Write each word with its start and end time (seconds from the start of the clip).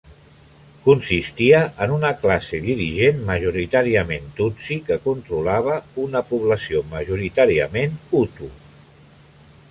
Consistia 0.83 1.57
en 1.85 1.91
una 1.97 2.09
classe 2.21 2.61
dirigent 2.67 3.19
majoritàriament 3.27 4.31
tutsi 4.39 4.77
que 4.87 4.97
controlava 5.03 5.75
una 6.05 6.23
població 6.31 6.81
majoritàriament 6.95 7.95
hutu. 8.21 8.49